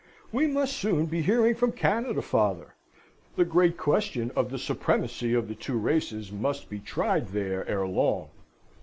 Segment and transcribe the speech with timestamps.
[0.31, 2.73] We must soon be hearing from Canada, father.
[3.35, 7.85] The great question of the supremacy of the two races must be tried there ere
[7.87, 8.29] long!"